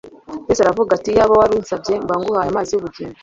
[0.47, 3.17] Yesu aravuga ati, Iyaba wari unsabye, mba nguhaye amazi y’ubugingo